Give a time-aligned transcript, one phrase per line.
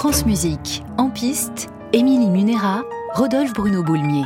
[0.00, 4.24] France Musique, en piste, Émilie Munera, Rodolphe Bruno Boulmier.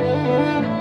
[0.00, 0.75] Et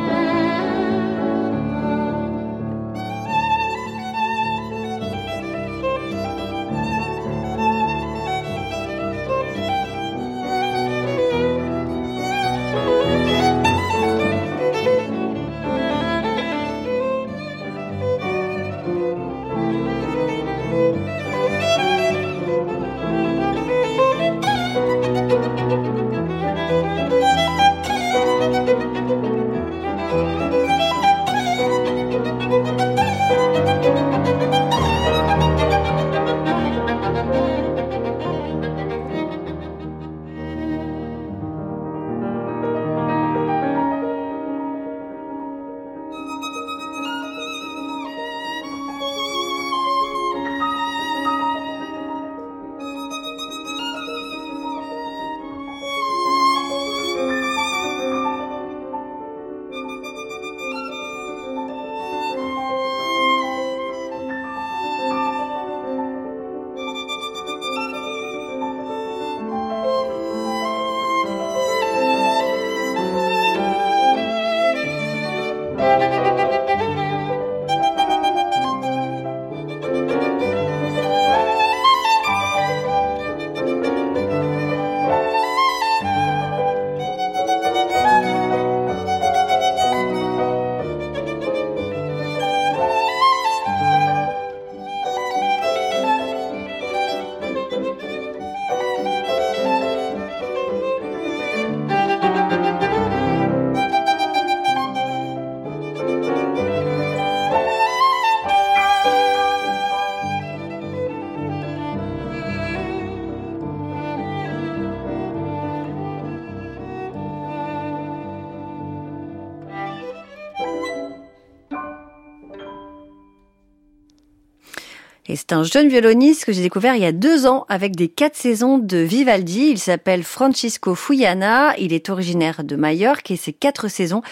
[125.47, 128.35] c'est un jeune violoniste que j'ai découvert il y a deux ans avec des quatre
[128.35, 129.67] saisons de Vivaldi.
[129.69, 131.77] Il s'appelle Francisco Fuyana.
[131.77, 134.23] Il est originaire de Majorque et ces quatre saisons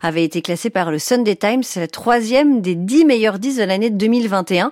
[0.00, 3.90] avaient été classées par le Sunday Times, la troisième des dix meilleurs disques de l'année
[3.90, 4.70] 2021.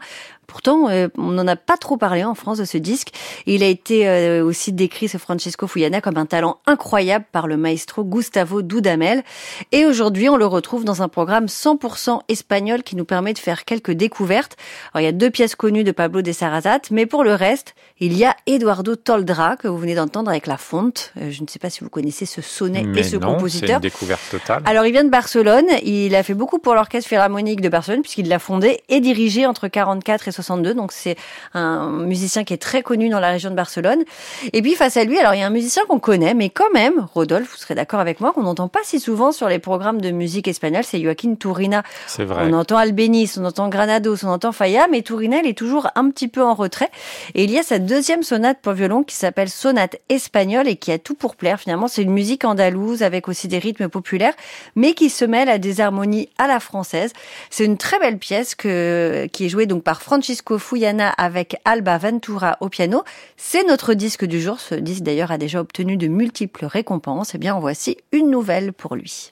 [0.49, 3.11] Pourtant, euh, on n'en a pas trop parlé en France de ce disque.
[3.45, 7.59] Il a été euh, aussi décrit, ce Francesco Fuyana, comme un talent incroyable par le
[7.59, 9.25] maestro Gustavo Dudamel.
[9.73, 13.67] Et aujourd'hui, on le retrouve dans un programme 100% espagnol qui nous permet de faire
[13.67, 14.57] quelques découvertes.
[14.95, 17.75] Alors, il y a deux pièces connues de Pablo de Sarrazat, mais pour le reste,
[18.01, 21.13] il y a Eduardo Toldra, que vous venez d'entendre avec La Fonte.
[21.21, 23.69] Euh, je ne sais pas si vous connaissez ce sonnet et ce compositeur.
[23.69, 24.63] C'est une découverte totale.
[24.65, 25.67] Alors, il vient de Barcelone.
[25.83, 29.69] Il a fait beaucoup pour l'Orchestre Philharmonique de Barcelone, puisqu'il l'a fondé et dirigé entre
[29.69, 30.75] 44 et 62.
[30.75, 31.17] Donc c'est
[31.55, 34.05] un musicien qui est très connu dans la région de Barcelone.
[34.53, 36.71] Et puis face à lui, alors il y a un musicien qu'on connaît, mais quand
[36.73, 40.01] même, Rodolphe, vous serez d'accord avec moi, qu'on n'entend pas si souvent sur les programmes
[40.01, 41.83] de musique espagnole, c'est Joaquin Turina.
[42.07, 42.45] C'est vrai.
[42.49, 46.11] On entend Albéniz, on entend Granados, on entend Faya, mais Turina, il est toujours un
[46.11, 46.91] petit peu en retrait.
[47.35, 50.93] Et il y a sa deuxième sonate pour violon qui s'appelle Sonate espagnole et qui
[50.93, 51.61] a tout pour plaire.
[51.61, 54.35] Finalement, c'est une musique andalouse avec aussi des rythmes populaires,
[54.77, 57.13] mais qui se mêle à des harmonies à la française.
[57.51, 61.97] C'est une très belle pièce que, qui est jouée donc par Francisco Fuyana avec Alba
[61.97, 63.03] Ventura au piano.
[63.39, 64.61] C'est notre disque du jour.
[64.61, 67.35] Ce disque d'ailleurs a déjà obtenu de multiples récompenses.
[67.35, 69.31] Eh bien, en voici une nouvelle pour lui.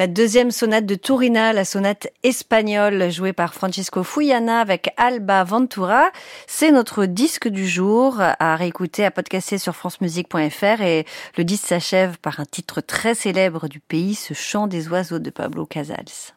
[0.00, 6.10] La deuxième sonate de Turina, la sonate espagnole jouée par Francisco Fuyana avec Alba Ventura.
[6.46, 11.04] C'est notre disque du jour à réécouter, à podcaster sur francemusique.fr et
[11.36, 15.28] le disque s'achève par un titre très célèbre du pays, ce chant des oiseaux de
[15.28, 16.32] Pablo Casals.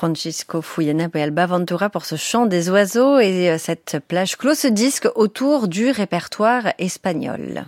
[0.00, 4.54] Francisco Fuyana et Alba Ventura pour ce chant des oiseaux et euh, cette plage clôt
[4.54, 7.66] ce disque autour du répertoire espagnol.